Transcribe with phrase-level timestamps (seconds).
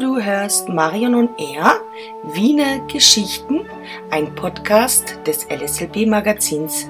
[0.00, 1.80] Du hörst Marion und Er,
[2.24, 3.64] Wiener Geschichten,
[4.10, 6.88] ein Podcast des LSLB Magazins.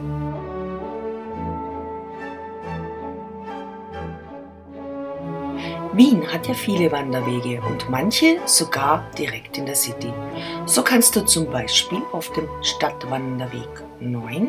[5.92, 10.12] Wien hat ja viele Wanderwege und manche sogar direkt in der City.
[10.64, 14.48] So kannst du zum Beispiel auf dem Stadtwanderweg 9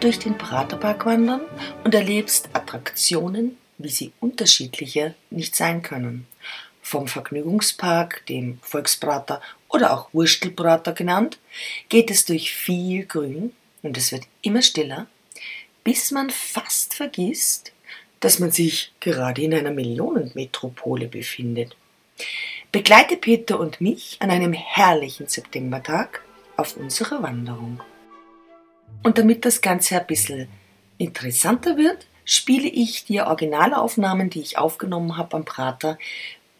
[0.00, 1.42] durch den Praterpark wandern
[1.84, 6.26] und erlebst Attraktionen, wie sie unterschiedlicher nicht sein können.
[6.90, 11.38] Vom Vergnügungspark, dem Volksprater oder auch Wurstelprater genannt,
[11.88, 15.06] geht es durch viel Grün und es wird immer stiller,
[15.84, 17.70] bis man fast vergisst,
[18.18, 21.76] dass man sich gerade in einer Millionenmetropole befindet.
[22.72, 26.24] Begleite Peter und mich an einem herrlichen Septembertag
[26.56, 27.80] auf unserer Wanderung.
[29.04, 30.48] Und damit das Ganze ein bisschen
[30.98, 35.96] interessanter wird, spiele ich die Originalaufnahmen, die ich aufgenommen habe am Prater,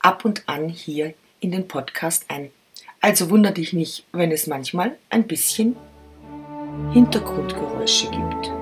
[0.01, 2.51] ab und an hier in den Podcast ein.
[3.01, 5.77] Also wundere dich nicht, wenn es manchmal ein bisschen
[6.93, 8.53] Hintergrundgeräusche gibt.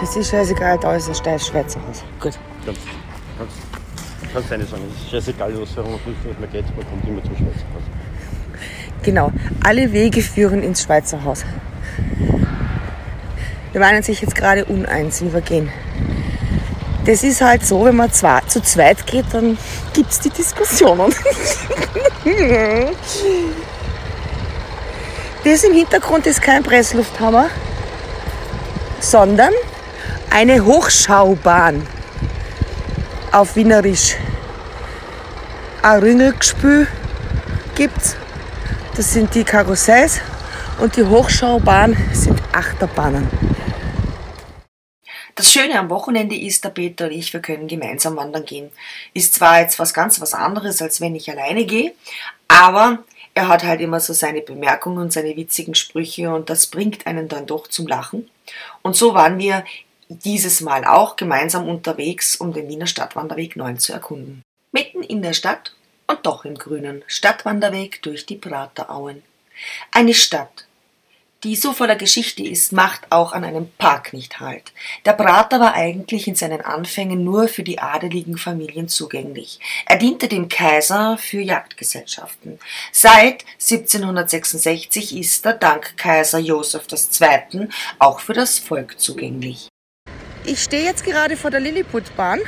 [0.00, 2.04] Es ist scheißegal, da ist ein steiles Schweizer Haus.
[2.20, 2.38] Gut.
[2.64, 2.80] Kannst,
[3.36, 3.56] kannst,
[4.32, 5.98] kannst deine sagen, es ist scheißegal, was herum
[6.40, 8.07] man geht, man kommt immer zum Schweizer Haus.
[9.02, 9.32] Genau.
[9.64, 11.44] Alle Wege führen ins Schweizer Haus.
[13.72, 15.70] Wir waren sich jetzt gerade uneins, wie wir gehen.
[17.04, 19.56] Das ist halt so, wenn man zwar zu zweit geht, dann
[19.94, 21.14] gibt es die Diskussionen.
[25.44, 27.48] das im Hintergrund ist kein Presslufthammer,
[29.00, 29.52] sondern
[30.30, 31.86] eine Hochschaubahn
[33.32, 34.16] auf Wienerisch.
[35.82, 36.86] Ein Ringelgespül
[37.74, 38.16] gibt's.
[38.98, 40.20] Das sind die Karussells
[40.80, 43.28] und die Hochschaubahn sind Achterbahnen.
[45.36, 48.72] Das Schöne am Wochenende ist, der Peter und ich, wir können gemeinsam wandern gehen.
[49.14, 51.94] Ist zwar jetzt was ganz was anderes, als wenn ich alleine gehe,
[52.48, 57.06] aber er hat halt immer so seine Bemerkungen und seine witzigen Sprüche und das bringt
[57.06, 58.28] einen dann doch zum Lachen.
[58.82, 59.64] Und so waren wir
[60.08, 64.42] dieses Mal auch gemeinsam unterwegs, um den Wiener Stadtwanderweg 9 zu erkunden.
[64.72, 65.72] Mitten in der Stadt
[66.08, 69.22] und doch im Grünen Stadtwanderweg durch die Praterauen.
[69.92, 70.66] Eine Stadt,
[71.44, 74.72] die so voller Geschichte ist, macht auch an einem Park nicht halt.
[75.04, 79.60] Der Prater war eigentlich in seinen Anfängen nur für die adeligen Familien zugänglich.
[79.86, 82.58] Er diente dem Kaiser für Jagdgesellschaften.
[82.90, 87.68] Seit 1766 ist er dank Kaiser Joseph II.
[88.00, 89.68] auch für das Volk zugänglich.
[90.44, 92.40] Ich stehe jetzt gerade vor der Lilliputbahn.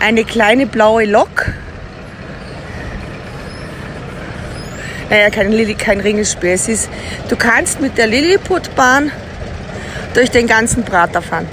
[0.00, 1.52] Eine kleine blaue Lok.
[5.08, 6.50] Naja, kein, Lilli, kein Ringelspiel.
[6.50, 6.90] Es ist,
[7.28, 9.12] du kannst mit der Lilliputbahn
[10.14, 11.48] durch den ganzen Prater fahren.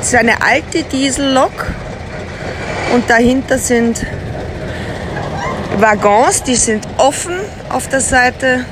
[0.00, 1.66] Es ist eine alte Diesellok
[2.92, 4.04] und dahinter sind
[5.78, 7.40] Waggons, die sind offen
[7.70, 8.66] auf der Seite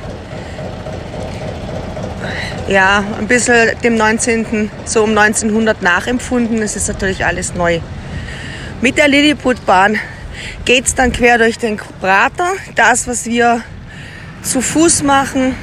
[2.69, 6.63] ja, ein bisschen dem 19., so um 1900 nachempfunden.
[6.63, 7.81] Es ist natürlich alles neu.
[8.81, 9.99] Mit der Lilliputbahn
[10.65, 12.53] geht es dann quer durch den Prater.
[12.75, 13.63] Das, was wir
[14.43, 15.55] zu Fuß machen,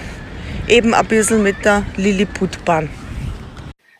[0.67, 2.89] eben ein bisschen mit der Lilliputbahn.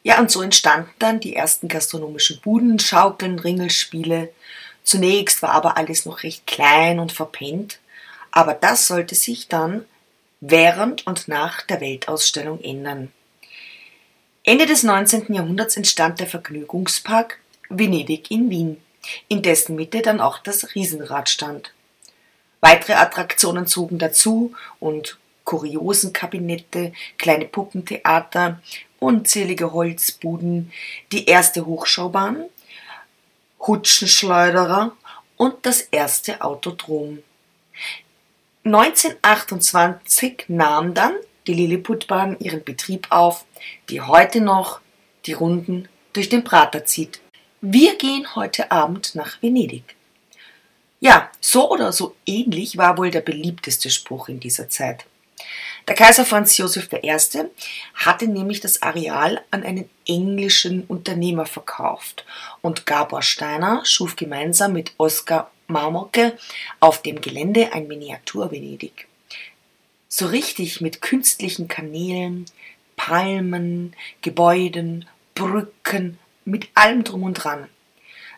[0.04, 4.30] Ja, und so entstanden dann die ersten gastronomischen Buden, Schaukeln, Ringelspiele.
[4.84, 7.80] Zunächst war aber alles noch recht klein und verpennt.
[8.32, 9.86] Aber das sollte sich dann
[10.40, 13.12] während und nach der Weltausstellung ändern.
[14.44, 15.34] Ende des 19.
[15.34, 18.78] Jahrhunderts entstand der Vergnügungspark Venedig in Wien,
[19.28, 21.74] in dessen Mitte dann auch das Riesenrad stand.
[22.62, 28.62] Weitere Attraktionen zogen dazu und Kuriosenkabinette, kleine Puppentheater,
[29.00, 30.72] unzählige Holzbuden,
[31.12, 32.46] die erste Hochschaubahn,
[33.66, 34.96] Hutschenschleuderer
[35.38, 37.24] und das erste Autodrom.
[38.66, 41.14] 1928 nahm dann
[41.48, 43.46] die Lilliputbahn ihren Betrieb auf,
[43.90, 44.82] die heute noch
[45.26, 47.22] die Runden durch den Prater zieht.
[47.62, 49.84] Wir gehen heute Abend nach Venedig.
[51.02, 55.06] Ja, so oder so ähnlich war wohl der beliebteste Spruch in dieser Zeit.
[55.86, 57.18] Der Kaiser Franz Josef I.
[57.96, 62.26] hatte nämlich das Areal an einen englischen Unternehmer verkauft
[62.62, 66.38] und Gabor Steiner schuf gemeinsam mit Oskar Marmocke
[66.80, 69.08] auf dem Gelände ein Miniatur-Venedig.
[70.08, 72.46] So richtig mit künstlichen Kanälen,
[72.96, 77.68] Palmen, Gebäuden, Brücken, mit allem drum und dran.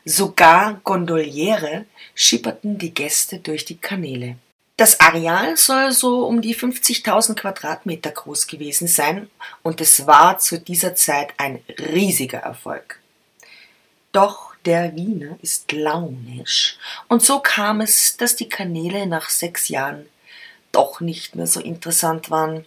[0.06, 1.86] Sogar Gondoliere
[2.16, 4.38] schipperten die Gäste durch die Kanäle.
[4.78, 9.30] Das Areal soll so um die 50.000 Quadratmeter groß gewesen sein
[9.62, 13.00] und es war zu dieser Zeit ein riesiger Erfolg.
[14.12, 20.08] Doch der Wiener ist launisch und so kam es, dass die Kanäle nach sechs Jahren
[20.72, 22.66] doch nicht mehr so interessant waren.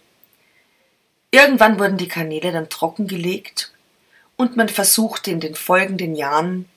[1.31, 3.73] Irgendwann wurden die Kanäle dann trockengelegt
[4.37, 6.69] und man versuchte in den folgenden Jahren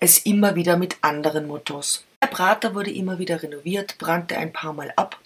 [0.00, 2.04] es immer wieder mit anderen Mottos.
[2.22, 5.18] Der Prater wurde immer wieder renoviert, brannte ein paar Mal ab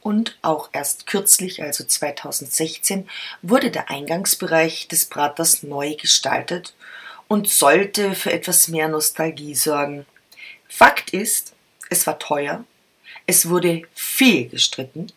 [0.00, 3.08] und auch erst kürzlich, also 2016,
[3.42, 6.74] wurde der Eingangsbereich des Praters neu gestaltet
[7.26, 10.06] und sollte für etwas mehr Nostalgie sorgen.
[10.68, 11.52] Fakt ist,
[11.90, 12.64] es war teuer,
[13.26, 15.12] es wurde viel gestritten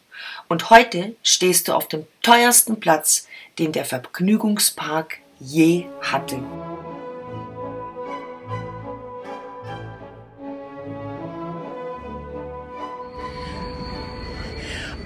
[0.50, 3.28] und heute stehst du auf dem teuersten Platz,
[3.60, 6.38] den der Vergnügungspark je hatte.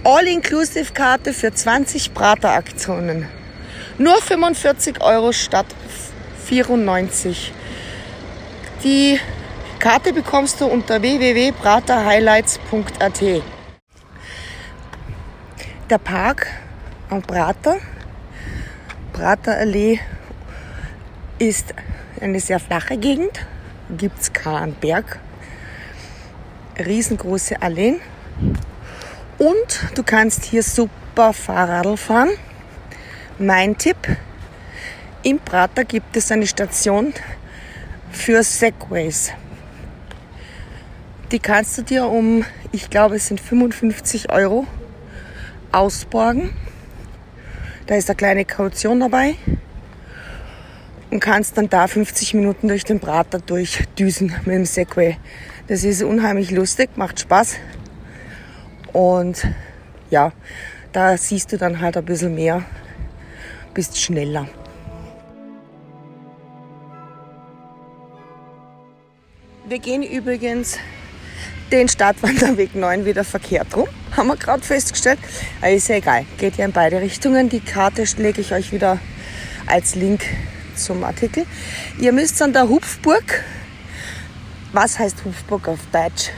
[0.04, 3.28] All-Inclusive-Karte für 20 Prater-Aktionen.
[3.98, 5.66] Nur 45 Euro statt
[6.46, 7.52] 94.
[8.84, 9.20] Die
[9.80, 13.24] Karte bekommst du unter www.praterhighlights.at.
[15.90, 16.46] Der Park
[17.10, 17.78] am Prater,
[19.14, 20.00] Praterallee,
[21.40, 21.74] ist
[22.22, 23.46] eine sehr flache Gegend.
[23.98, 25.20] Gibt es keinen Berg.
[26.78, 28.00] Riesengroße Alleen.
[29.38, 32.30] Und du kannst hier super Fahrradl fahren.
[33.38, 33.98] Mein Tipp,
[35.24, 37.14] im Prater gibt es eine Station
[38.12, 39.34] für Segways.
[41.32, 44.66] Die kannst du dir um, ich glaube, es sind 55 Euro
[45.72, 46.52] ausborgen.
[47.88, 49.36] Da ist eine kleine Kaution dabei
[51.16, 55.16] und kannst dann da 50 Minuten durch den Prater durchdüsen mit dem Segway.
[55.68, 57.56] Das ist unheimlich lustig, macht Spaß.
[58.92, 59.48] Und
[60.10, 60.34] ja,
[60.92, 62.66] da siehst du dann halt ein bisschen mehr,
[63.74, 64.50] bist schneller.
[69.70, 70.78] Wir gehen übrigens
[71.72, 75.20] den Stadtwanderweg 9 wieder verkehrt rum, haben wir gerade festgestellt.
[75.66, 77.48] Ist ja egal, geht ja in beide Richtungen.
[77.48, 79.00] Die Karte lege ich euch wieder
[79.66, 80.26] als Link
[80.76, 81.46] zum Artikel.
[82.00, 83.44] Ihr müsst an der Hupfburg,
[84.74, 86.32] was heißt Hupfburg auf Deutsch?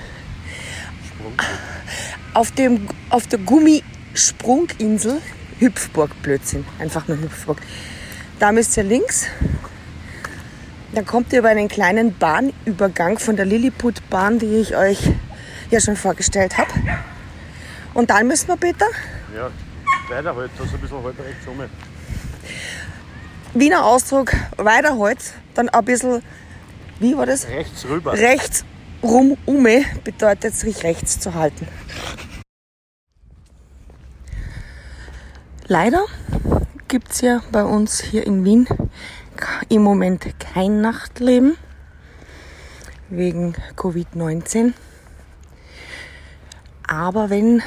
[2.33, 5.21] auf, dem, auf der Gummisprunginsel
[5.59, 7.57] Hüpfburg, Blödsinn, einfach nur Hüpfburg.
[8.39, 9.25] Da müsst ihr links,
[10.93, 14.99] dann kommt ihr über einen kleinen Bahnübergang von der Lilliput-Bahn, die ich euch
[15.71, 16.69] ja schon vorgestellt habe.
[17.95, 18.85] Und dann müssen wir bitte.
[19.35, 19.49] Ja,
[20.09, 21.59] weiter halt, so ein bisschen halb rechts um.
[23.59, 26.21] Wiener Ausdruck, weiter halt, dann ein bisschen,
[26.99, 27.47] wie war das?
[27.47, 28.13] Rechts rüber.
[28.13, 28.65] Rechts
[29.01, 31.67] rum ume bedeutet sich rechts zu halten.
[35.65, 36.05] Leider
[36.87, 38.67] gibt es ja bei uns hier in Wien
[39.69, 41.57] im Moment kein Nachtleben
[43.09, 44.73] wegen Covid-19.
[46.87, 47.63] Aber wenn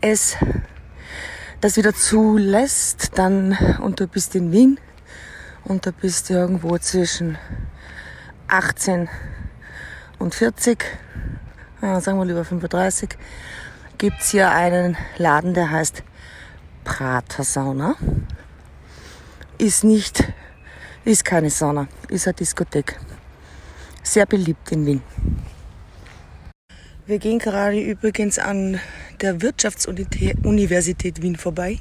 [0.00, 0.36] es
[1.62, 4.80] das wieder zulässt, dann und du bist in Wien
[5.64, 7.38] und du bist irgendwo zwischen
[8.48, 9.08] 18
[10.18, 10.84] und 40,
[11.80, 13.10] ja, sagen wir lieber 35,
[13.96, 16.02] gibt es hier einen Laden, der heißt
[16.82, 17.94] Prater Sauna.
[19.56, 20.32] Ist nicht,
[21.04, 22.98] ist keine Sauna, ist eine Diskothek.
[24.02, 25.02] Sehr beliebt in Wien.
[27.06, 28.80] Wir gehen gerade übrigens an
[29.22, 31.78] der Wirtschaftsuniversität Wien vorbei.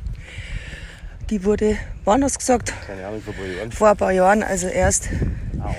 [1.30, 2.74] Die wurde, wann hast du gesagt?
[2.88, 3.72] Keine Ahnung, vor ein paar Jahren.
[3.72, 5.10] Vor ein paar Jahren, also erst
[5.64, 5.76] Ah,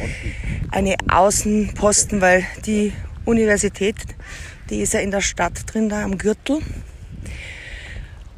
[0.70, 2.92] eine Außenposten, weil die
[3.24, 3.96] Universität,
[4.70, 6.60] die ist ja in der Stadt drin, da am Gürtel.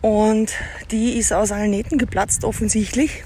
[0.00, 0.54] Und
[0.90, 3.24] die ist aus allen Nähten geplatzt, offensichtlich.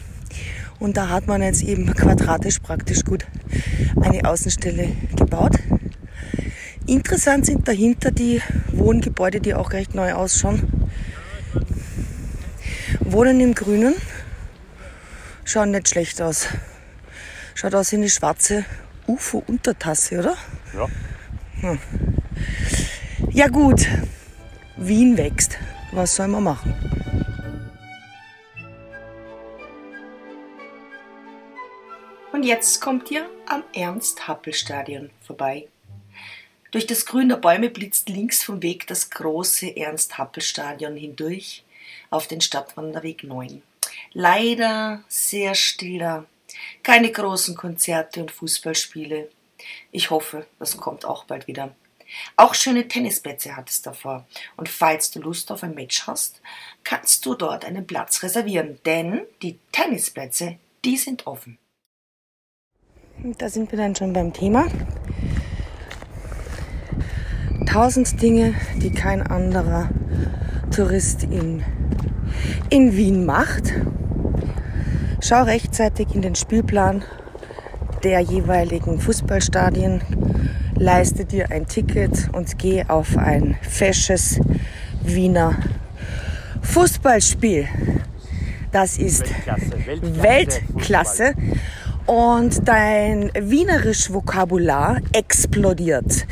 [0.80, 3.24] Und da hat man jetzt eben quadratisch praktisch gut
[4.00, 5.56] eine Außenstelle gebaut.
[6.88, 8.40] Interessant sind dahinter die
[8.72, 10.90] Wohngebäude, die auch recht neu ausschauen.
[13.00, 13.94] Wohnen im Grünen,
[15.44, 16.48] schauen nicht schlecht aus.
[17.54, 18.64] Schaut aus wie eine schwarze
[19.06, 20.36] UFO-Untertasse, oder?
[21.62, 21.76] Ja.
[23.32, 23.86] Ja gut,
[24.78, 25.58] Wien wächst.
[25.92, 26.74] Was soll man machen?
[32.32, 35.68] Und jetzt kommt ihr am Ernst-Happel-Stadion vorbei.
[36.70, 41.64] Durch das Grün der Bäume blitzt links vom Weg das große Ernst-Happel-Stadion hindurch
[42.10, 43.62] auf den Stadtwanderweg 9.
[44.12, 46.26] Leider sehr stiller,
[46.82, 49.30] keine großen Konzerte und Fußballspiele.
[49.92, 51.74] Ich hoffe, das kommt auch bald wieder.
[52.36, 54.26] Auch schöne Tennisplätze hat es davor.
[54.56, 56.40] Und falls du Lust auf ein Match hast,
[56.84, 61.58] kannst du dort einen Platz reservieren, denn die Tennisplätze, die sind offen.
[63.22, 64.68] Da sind wir dann schon beim Thema.
[67.68, 69.90] Tausend Dinge, die kein anderer
[70.74, 71.62] Tourist in,
[72.70, 73.74] in Wien macht.
[75.20, 77.04] Schau rechtzeitig in den Spielplan
[78.02, 80.00] der jeweiligen Fußballstadien,
[80.76, 84.40] leiste dir ein Ticket und geh auf ein fesches
[85.02, 85.54] Wiener
[86.62, 87.68] Fußballspiel.
[88.72, 89.86] Das ist Weltklasse.
[89.86, 90.22] Weltklasse.
[90.22, 91.34] Weltklasse.
[92.08, 96.26] Und dein wienerisch Vokabular explodiert.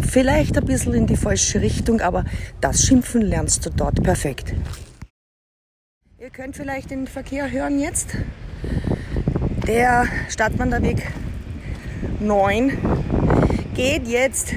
[0.00, 2.24] Vielleicht ein bisschen in die falsche Richtung, aber
[2.62, 4.54] das Schimpfen lernst du dort perfekt.
[6.18, 8.16] Ihr könnt vielleicht den Verkehr hören jetzt.
[9.66, 11.12] Der Stadtwanderweg
[12.20, 12.78] 9
[13.74, 14.54] geht jetzt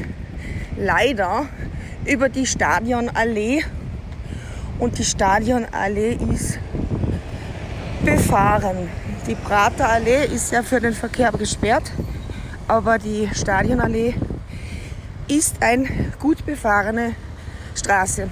[0.77, 1.49] leider
[2.05, 3.65] über die Stadionallee
[4.79, 6.59] und die Stadionallee ist
[8.03, 8.89] befahren.
[9.27, 11.91] Die Praterallee ist ja für den Verkehr gesperrt,
[12.67, 14.15] aber die Stadionallee
[15.27, 15.87] ist eine
[16.19, 17.13] gut befahrene
[17.75, 18.27] Straße.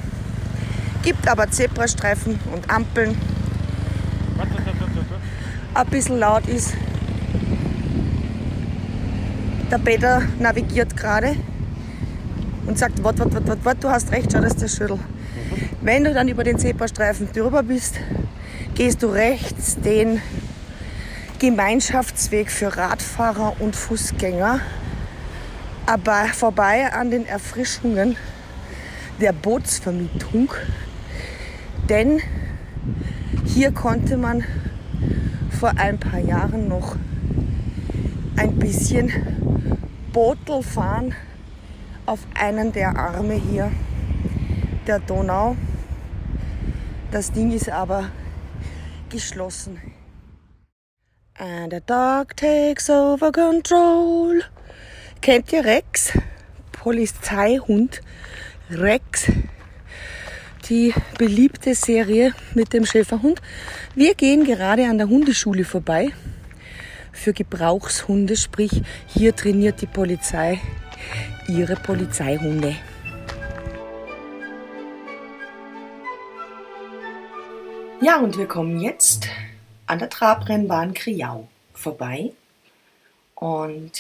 [1.04, 3.16] Gibt aber Zebrastreifen und Ampeln.
[5.74, 6.74] Ein bisschen laut ist.
[9.72, 11.36] Der Peter navigiert gerade
[12.66, 15.00] und sagt, wart, wart, wart, wart, du hast recht, schau, das ist der Schüttel.
[15.82, 18.00] Wenn du dann über den Zebrastreifen drüber bist,
[18.80, 20.22] gehst du rechts den
[21.38, 24.62] Gemeinschaftsweg für Radfahrer und Fußgänger,
[25.86, 28.16] aber vorbei an den Erfrischungen
[29.20, 30.54] der Bootsvermietung
[31.90, 32.22] denn
[33.44, 34.46] hier konnte man
[35.60, 36.96] vor ein paar Jahren noch
[38.38, 39.12] ein bisschen
[40.14, 41.14] Bootel fahren
[42.06, 43.74] auf einen der Arme hier
[44.88, 45.58] der Donau.
[47.12, 48.06] Das Ding ist aber
[49.10, 49.80] geschlossen.
[51.38, 54.42] And the dog takes over control.
[55.22, 56.12] Kennt ihr Rex?
[56.72, 58.02] Polizeihund
[58.70, 59.32] Rex
[60.70, 63.42] die beliebte Serie mit dem Schäferhund.
[63.96, 66.10] Wir gehen gerade an der Hundeschule vorbei
[67.12, 70.60] für Gebrauchshunde, sprich hier trainiert die Polizei
[71.48, 72.76] ihre Polizeihunde.
[78.02, 79.28] Ja, und wir kommen jetzt
[79.86, 82.32] an der Trabrennbahn Kriau vorbei.
[83.36, 83.92] Und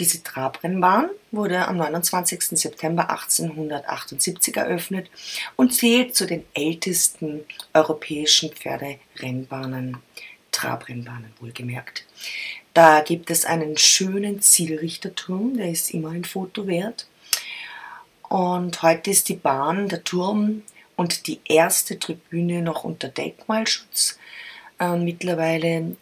[0.00, 2.58] diese Trabrennbahn wurde am 29.
[2.58, 5.08] September 1878 eröffnet
[5.54, 9.98] und zählt zu den ältesten europäischen Pferderennbahnen,
[10.50, 12.06] Trabrennbahnen wohlgemerkt.
[12.74, 17.06] Da gibt es einen schönen Zielrichterturm, der ist immer ein Foto wert.
[18.28, 20.62] Und heute ist die Bahn, der Turm
[20.98, 24.18] und die erste Tribüne noch unter Denkmalschutz.
[24.80, 25.96] Äh, mittlerweile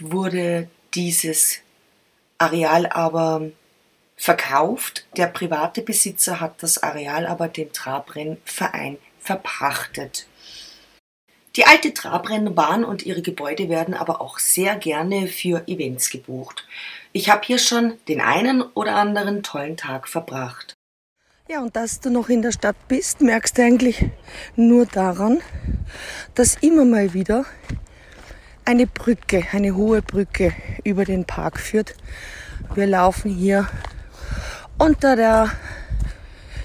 [0.00, 1.58] wurde dieses
[2.36, 3.42] Areal aber
[4.16, 5.06] verkauft.
[5.16, 10.26] Der private Besitzer hat das Areal aber dem Trabrennverein verpachtet.
[11.54, 16.66] Die alte Trabrennbahn und ihre Gebäude werden aber auch sehr gerne für Events gebucht.
[17.12, 20.74] Ich habe hier schon den einen oder anderen tollen Tag verbracht.
[21.50, 24.04] Ja, und dass du noch in der Stadt bist, merkst du eigentlich
[24.54, 25.40] nur daran,
[26.36, 27.44] dass immer mal wieder
[28.64, 30.54] eine Brücke, eine hohe Brücke
[30.84, 31.96] über den Park führt.
[32.76, 33.68] Wir laufen hier
[34.78, 35.50] unter der,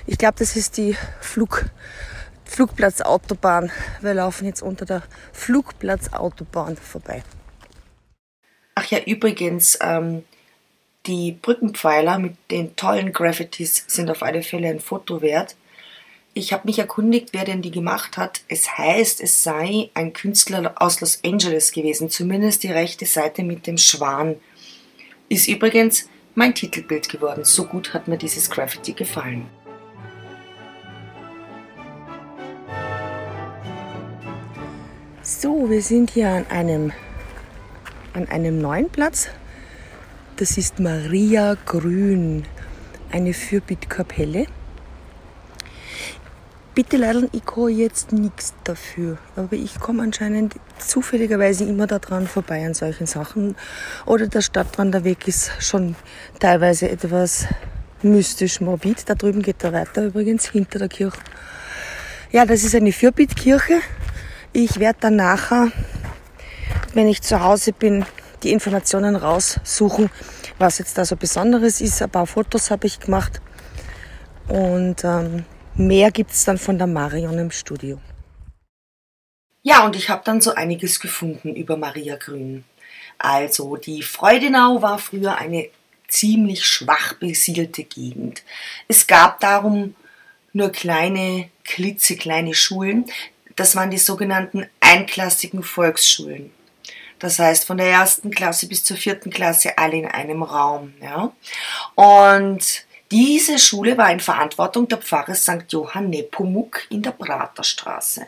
[0.06, 1.65] ich glaube, das ist die Flug,
[2.44, 3.72] Flugplatzautobahn.
[4.01, 5.01] Wir laufen jetzt unter der
[5.34, 7.24] Flugplatzautobahn vorbei.
[8.75, 10.25] Ach ja, übrigens, ähm,
[11.07, 15.55] die Brückenpfeiler mit den tollen Graffitis sind auf alle Fälle ein Foto wert.
[16.33, 18.41] Ich habe mich erkundigt, wer denn die gemacht hat.
[18.50, 23.67] Es heißt, es sei ein Künstler aus Los Angeles gewesen, zumindest die rechte Seite mit
[23.67, 24.35] dem Schwan.
[25.29, 27.45] Ist übrigens mein Titelbild geworden.
[27.45, 29.45] So gut hat mir dieses Graffiti gefallen.
[35.21, 36.91] So, wir sind hier an einem,
[38.13, 39.29] an einem neuen Platz.
[40.38, 42.44] Das ist Maria Grün,
[43.10, 44.48] eine Fürbittkapelle.
[46.74, 49.18] Bitte leider, ich kann jetzt nichts dafür.
[49.38, 53.56] Aber ich komme anscheinend zufälligerweise immer daran vorbei an solchen Sachen.
[54.06, 55.96] Oder der Stadtwanderweg ist schon
[56.42, 57.48] teilweise etwas
[58.01, 59.08] mystisch morbid.
[59.08, 61.22] Da drüben geht er weiter übrigens, hinter der Kirche.
[62.34, 63.80] Ja, das ist eine Fürbittkirche.
[64.51, 65.72] Ich werde dann nachher,
[66.94, 68.06] wenn ich zu Hause bin,
[68.46, 70.10] die Informationen raussuchen,
[70.60, 72.02] was jetzt da so Besonderes ist.
[72.02, 73.42] Ein paar Fotos habe ich gemacht
[74.48, 78.00] Und ähm, mehr gibt es dann von der Marion im Studio.
[79.64, 82.64] Ja, und ich habe dann so einiges gefunden über Maria Grün.
[83.18, 85.70] Also, die Freudenau war früher eine
[86.08, 88.44] ziemlich schwach besiedelte Gegend.
[88.88, 89.96] Es gab darum
[90.54, 93.06] nur kleine, klitzekleine Schulen.
[93.56, 96.52] Das waren die sogenannten einklassigen Volksschulen.
[97.19, 100.93] Das heißt, von der ersten Klasse bis zur vierten Klasse alle in einem Raum.
[101.01, 101.31] Ja?
[101.95, 105.65] Und diese Schule war in Verantwortung der Pfarre St.
[105.69, 108.27] Johann Nepomuk in der Praterstraße.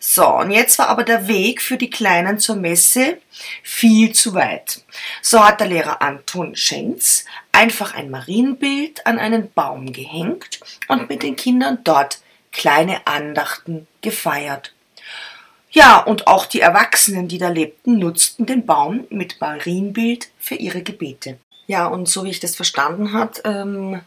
[0.00, 3.18] So, und jetzt war aber der Weg für die Kleinen zur Messe
[3.62, 4.82] viel zu weit.
[5.22, 11.22] So hat der Lehrer Anton Schenz einfach ein Marienbild an einen Baum gehängt und mit
[11.22, 12.20] den Kindern dort
[12.52, 14.72] kleine Andachten gefeiert.
[15.70, 20.82] Ja, und auch die Erwachsenen, die da lebten, nutzten den Baum mit Marienbild für ihre
[20.82, 21.38] Gebete.
[21.66, 24.00] Ja, und so wie ich das verstanden hat, ähm,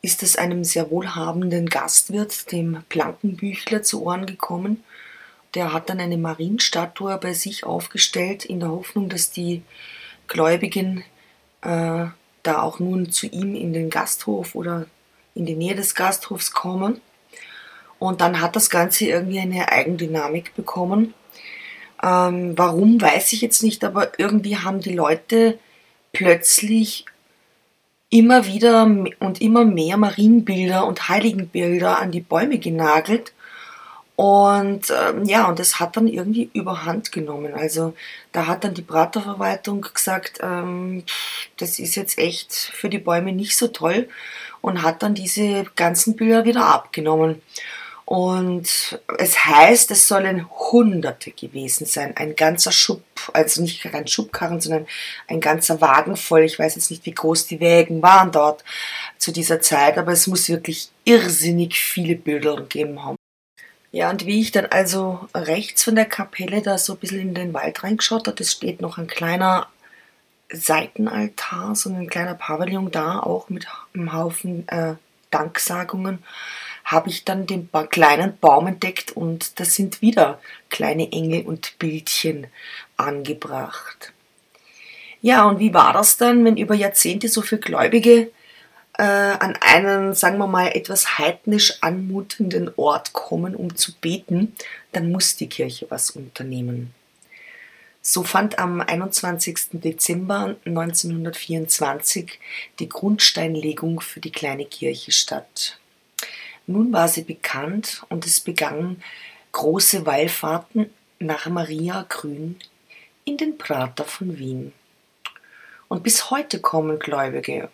[0.00, 4.82] ist es einem sehr wohlhabenden Gastwirt, dem Plankenbüchler, zu Ohren gekommen.
[5.54, 9.62] Der hat dann eine Marienstatue bei sich aufgestellt, in der Hoffnung, dass die
[10.26, 11.04] Gläubigen
[11.60, 12.06] äh,
[12.42, 14.86] da auch nun zu ihm in den Gasthof oder
[15.34, 17.00] in die Nähe des Gasthofs kommen.
[17.98, 21.14] Und dann hat das Ganze irgendwie eine Eigendynamik bekommen.
[22.02, 25.58] Ähm, warum, weiß ich jetzt nicht, aber irgendwie haben die Leute
[26.12, 27.06] plötzlich
[28.10, 33.32] immer wieder und immer mehr Marienbilder und Heiligenbilder an die Bäume genagelt.
[34.16, 37.54] Und ähm, ja, und das hat dann irgendwie überhand genommen.
[37.54, 37.94] Also
[38.30, 41.02] da hat dann die Praterverwaltung gesagt, ähm,
[41.56, 44.08] das ist jetzt echt für die Bäume nicht so toll
[44.60, 47.42] und hat dann diese ganzen Bilder wieder abgenommen.
[48.04, 52.14] Und es heißt, es sollen Hunderte gewesen sein.
[52.16, 54.86] Ein ganzer Schub, also nicht kein Schubkarren, sondern
[55.26, 56.42] ein ganzer Wagen voll.
[56.42, 58.62] Ich weiß jetzt nicht, wie groß die Wägen waren dort
[59.16, 63.16] zu dieser Zeit, aber es muss wirklich irrsinnig viele Bilder gegeben haben.
[63.90, 67.34] Ja, und wie ich dann also rechts von der Kapelle da so ein bisschen in
[67.34, 69.68] den Wald reingeschaut habe, es steht noch ein kleiner
[70.50, 74.96] Seitenaltar, so ein kleiner Pavillon da, auch mit einem Haufen äh,
[75.30, 76.22] Danksagungen
[76.84, 82.46] habe ich dann den kleinen Baum entdeckt und da sind wieder kleine Engel und Bildchen
[82.96, 84.12] angebracht.
[85.22, 88.30] Ja, und wie war das dann, wenn über Jahrzehnte so viele Gläubige
[88.98, 94.54] äh, an einen, sagen wir mal, etwas heidnisch anmutenden Ort kommen, um zu beten,
[94.92, 96.92] dann muss die Kirche was unternehmen.
[98.02, 99.80] So fand am 21.
[99.80, 102.38] Dezember 1924
[102.78, 105.78] die Grundsteinlegung für die kleine Kirche statt.
[106.66, 109.02] Nun war sie bekannt und es begannen
[109.52, 112.56] große Wallfahrten nach Maria Grün
[113.24, 114.72] in den Prater von Wien.
[115.88, 117.68] Und bis heute kommen Gläubige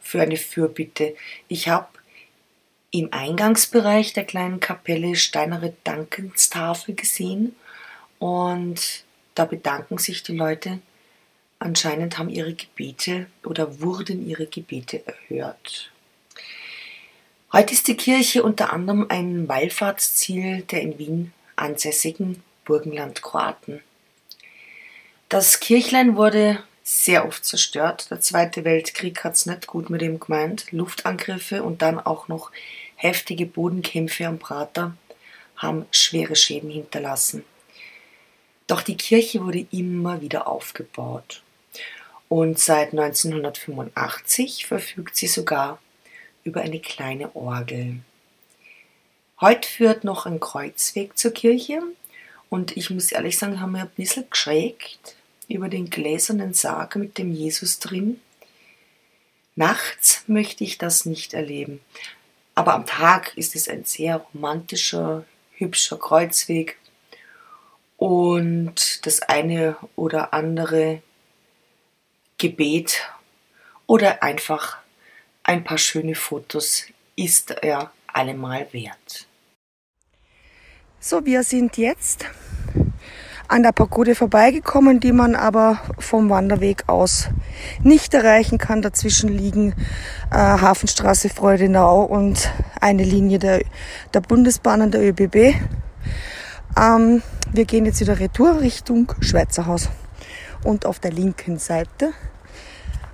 [0.00, 1.16] für eine Fürbitte.
[1.48, 1.88] Ich habe
[2.90, 7.56] im Eingangsbereich der kleinen Kapelle steinere Dankenstafel gesehen
[8.18, 9.04] und
[9.34, 10.78] da bedanken sich die Leute.
[11.58, 15.90] Anscheinend haben ihre Gebete oder wurden ihre Gebete erhört.
[17.52, 23.82] Heute ist die Kirche unter anderem ein Wallfahrtsziel der in Wien ansässigen Burgenland-Kroaten.
[25.28, 28.10] Das Kirchlein wurde sehr oft zerstört.
[28.10, 30.72] Der Zweite Weltkrieg hat es nicht gut mit ihm gemeint.
[30.72, 32.50] Luftangriffe und dann auch noch
[32.96, 34.96] heftige Bodenkämpfe am Prater
[35.56, 37.44] haben schwere Schäden hinterlassen.
[38.66, 41.42] Doch die Kirche wurde immer wieder aufgebaut.
[42.28, 45.78] Und seit 1985 verfügt sie sogar
[46.46, 47.98] über eine kleine Orgel.
[49.40, 51.82] Heute führt noch ein Kreuzweg zur Kirche
[52.48, 55.16] und ich muss ehrlich sagen, haben wir ein bisschen geschreckt
[55.48, 58.20] über den gläsernen Sarg mit dem Jesus drin.
[59.56, 61.80] Nachts möchte ich das nicht erleben,
[62.54, 65.24] aber am Tag ist es ein sehr romantischer,
[65.56, 66.78] hübscher Kreuzweg
[67.96, 71.02] und das eine oder andere
[72.38, 73.02] Gebet
[73.86, 74.78] oder einfach
[75.46, 79.28] ein paar schöne Fotos ist er allemal wert.
[80.98, 82.26] So, wir sind jetzt
[83.46, 87.28] an der Pagode vorbeigekommen, die man aber vom Wanderweg aus
[87.80, 88.82] nicht erreichen kann.
[88.82, 89.72] Dazwischen liegen
[90.32, 93.62] äh, Hafenstraße Freudenau und eine Linie der,
[94.12, 95.54] der Bundesbahnen der ÖBB.
[96.76, 99.90] Ähm, wir gehen jetzt wieder retour Richtung Schweizerhaus.
[100.64, 102.12] Und auf der linken Seite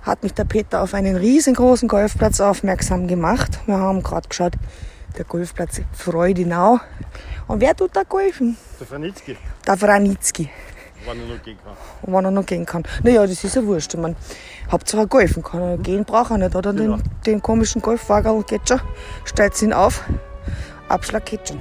[0.03, 3.59] hat mich der Peter auf einen riesengroßen Golfplatz aufmerksam gemacht.
[3.65, 4.53] Wir haben gerade geschaut,
[5.17, 6.79] der Golfplatz Freudenau.
[7.47, 8.57] Und wer tut da golfen?
[8.79, 9.37] Der Franitzky.
[9.65, 10.49] Der Franitzky.
[11.05, 11.73] Wann er noch gehen kann.
[12.01, 12.83] Und wann er noch gehen kann.
[13.03, 13.93] Naja, das ist ja wurscht.
[13.93, 13.99] Ich
[14.71, 15.77] Hauptsache golfen kann er.
[15.77, 16.71] Gehen braucht er nicht, oder?
[16.71, 16.97] Den, Ja.
[17.25, 18.79] den komischen Golfwagen geht schon.
[19.25, 20.03] Stellt ihn auf.
[20.87, 21.59] Abschlag geht schon.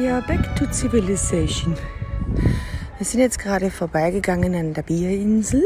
[0.00, 1.74] Ja, back to civilization.
[2.98, 5.60] Wir sind jetzt gerade vorbeigegangen an der Bierinsel.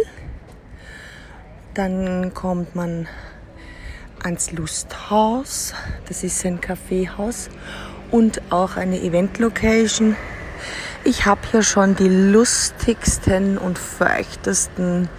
[1.75, 3.09] Dann kommt man
[4.23, 5.75] ans Lusthaus.
[6.09, 7.51] Das ist ein Kaffeehaus
[8.11, 10.17] und auch eine Event-Location.
[11.05, 15.11] Ich habe hier schon die lustigsten und feuchtesten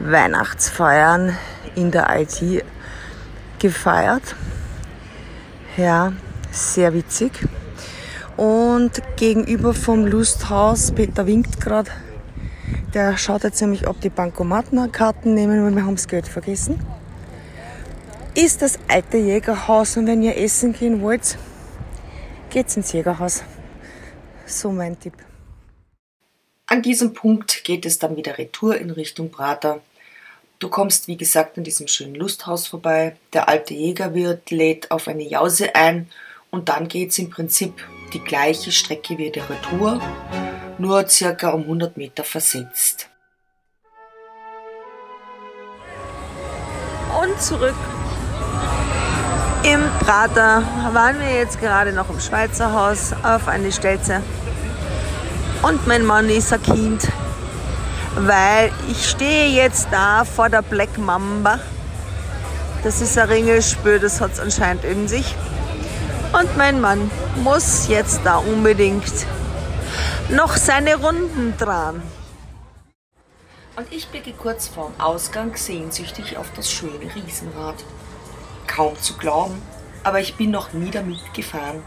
[0.00, 1.34] Weihnachtsfeiern
[1.76, 2.62] in der IT
[3.58, 4.36] gefeiert.
[5.78, 6.12] Ja,
[6.50, 7.32] sehr witzig.
[8.36, 11.90] Und gegenüber vom Lusthaus, Peter winkt gerade,
[12.94, 16.80] der schaut jetzt nämlich, ob die Bankomatenkarten nehmen, weil wir haben das Geld vergessen.
[18.34, 21.36] Ist das alte Jägerhaus und wenn ihr essen gehen wollt,
[22.48, 23.42] geht's ins Jägerhaus.
[24.46, 25.14] So mein Tipp.
[26.66, 29.80] An diesem Punkt geht es dann wieder retour in Richtung Prater.
[30.60, 33.16] Du kommst, wie gesagt, an diesem schönen Lusthaus vorbei.
[33.32, 36.08] Der alte Jägerwirt lädt auf eine Jause ein
[36.50, 37.74] und dann geht's im Prinzip
[38.12, 40.00] die gleiche Strecke wie der Retour,
[40.78, 43.08] nur circa um 100 Meter versetzt.
[47.22, 47.74] Und zurück.
[49.62, 54.22] Im Prater waren wir jetzt gerade noch im Schweizer Haus auf eine Stelze.
[55.62, 57.06] Und mein Mann ist ein Kind,
[58.14, 61.58] weil ich stehe jetzt da vor der Black Mamba.
[62.82, 65.34] Das ist ein Ringelspür, das hat es anscheinend in sich.
[66.32, 67.10] Und mein Mann
[67.42, 69.26] muss jetzt da unbedingt
[70.30, 72.00] noch seine Runden dran.
[73.76, 77.76] Und ich blicke kurz vorm Ausgang sehnsüchtig auf das schöne Riesenrad.
[78.68, 79.60] Kaum zu glauben,
[80.04, 81.82] aber ich bin noch nie damit gefahren.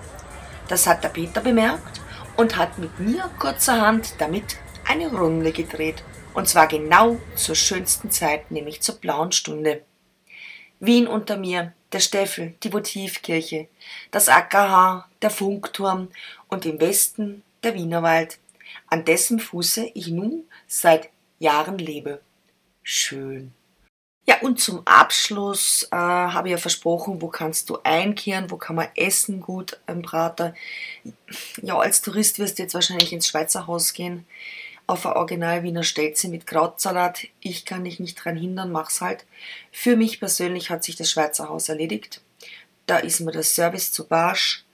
[0.68, 2.02] Das hat der Peter bemerkt
[2.36, 6.04] und hat mit mir kurzerhand damit eine Runde gedreht.
[6.34, 9.84] Und zwar genau zur schönsten Zeit, nämlich zur blauen Stunde.
[10.86, 13.70] Wien unter mir, der Steffel, die Votivkirche,
[14.12, 16.10] das Ackerhaar, der Funkturm
[16.50, 18.38] und im Westen der Wienerwald,
[18.88, 22.20] an dessen Fuße ich nun seit Jahren lebe.
[22.82, 23.54] Schön.
[24.26, 28.76] Ja, und zum Abschluss äh, habe ich ja versprochen, wo kannst du einkehren, wo kann
[28.76, 30.54] man essen gut im Prater.
[31.62, 34.26] Ja, als Tourist wirst du jetzt wahrscheinlich ins Schweizer Haus gehen,
[34.88, 37.28] auf ein Original Wiener Stelze mit Krautsalat.
[37.40, 39.26] Ich kann dich nicht dran hindern, mach's halt.
[39.72, 42.22] Für mich persönlich hat sich das Schweizer Haus erledigt.
[42.86, 44.66] Da ist mir der Service zu barsch.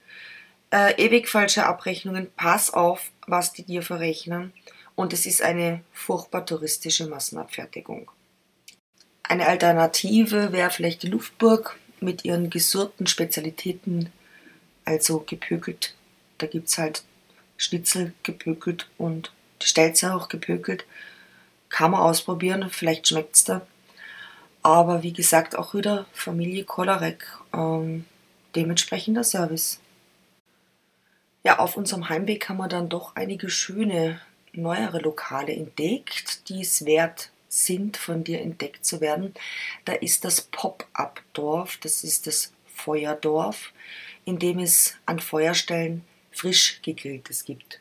[0.71, 4.53] Äh, ewig falsche Abrechnungen, pass auf, was die dir verrechnen.
[4.95, 8.11] Und es ist eine furchtbar touristische Massenabfertigung.
[9.23, 14.11] Eine Alternative wäre vielleicht die Luftburg mit ihren gesurrten Spezialitäten,
[14.85, 15.95] also gepökelt.
[16.39, 17.03] Da gibt es halt
[17.57, 20.85] Schnitzel gepökelt und die Stelze auch gepökelt.
[21.69, 23.61] Kann man ausprobieren, vielleicht schmeckt es da.
[24.61, 28.05] Aber wie gesagt, auch wieder Familie Kolarek, ähm,
[28.55, 29.79] dementsprechender Service.
[31.43, 34.19] Ja, auf unserem Heimweg haben wir dann doch einige schöne
[34.51, 39.33] neuere Lokale entdeckt, die es wert sind, von dir entdeckt zu werden.
[39.85, 43.71] Da ist das Pop-up-Dorf, das ist das Feuerdorf,
[44.25, 47.79] in dem es an Feuerstellen frisch gegrilltes gibt.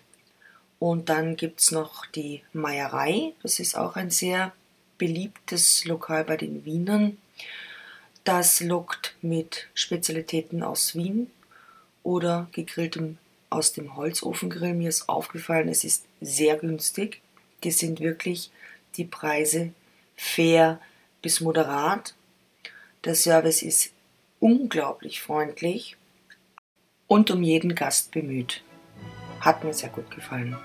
[0.78, 4.52] Und dann gibt es noch die Meierei, das ist auch ein sehr
[4.96, 7.18] beliebtes Lokal bei den Wienern.
[8.24, 11.30] Das lockt mit Spezialitäten aus Wien
[12.02, 13.18] oder gegrilltem
[13.50, 14.74] aus dem Holzofengrill.
[14.74, 17.22] Mir ist aufgefallen, es ist sehr günstig.
[17.64, 18.50] Die sind wirklich
[18.96, 19.72] die Preise
[20.16, 20.80] fair
[21.22, 22.14] bis moderat.
[23.04, 23.92] Der Service ist
[24.40, 25.96] unglaublich freundlich
[27.06, 28.62] und um jeden Gast bemüht.
[29.40, 30.56] Hat mir sehr gut gefallen.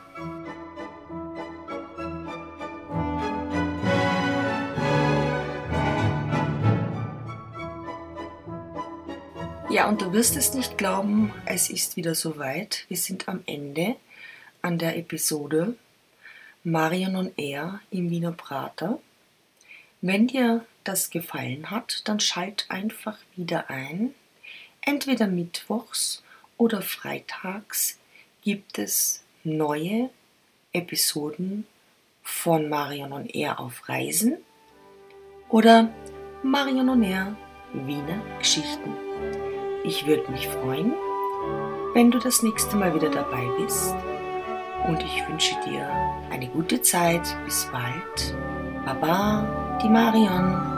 [9.84, 12.86] Ja, und du wirst es nicht glauben, es ist wieder soweit.
[12.88, 13.98] Wir sind am Ende
[14.62, 15.76] an der Episode
[16.64, 19.00] Marion on Air im Wiener Prater.
[20.00, 24.14] Wenn dir das gefallen hat, dann schalt einfach wieder ein.
[24.80, 26.24] Entweder mittwochs
[26.56, 28.00] oder freitags
[28.42, 30.10] gibt es neue
[30.72, 31.68] Episoden
[32.22, 34.38] von Marion on Air auf Reisen
[35.50, 35.90] oder
[36.42, 37.36] Marion on Air
[37.74, 39.13] Wiener Geschichten.
[39.86, 40.94] Ich würde mich freuen,
[41.94, 43.94] wenn du das nächste Mal wieder dabei bist.
[44.88, 45.90] Und ich wünsche dir
[46.32, 47.24] eine gute Zeit.
[47.44, 48.36] Bis bald.
[48.86, 50.73] Baba, die Marion.